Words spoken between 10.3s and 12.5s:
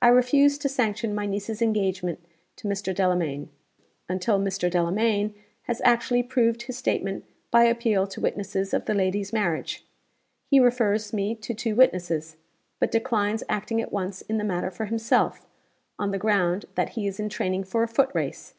He refers me to two witnesses;